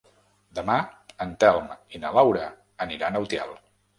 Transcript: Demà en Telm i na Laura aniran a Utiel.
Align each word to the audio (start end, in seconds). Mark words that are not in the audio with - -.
Demà 0.59 0.77
en 1.25 1.35
Telm 1.43 1.69
i 1.97 2.01
na 2.05 2.11
Laura 2.17 2.47
aniran 2.87 3.19
a 3.21 3.25
Utiel. 3.27 3.57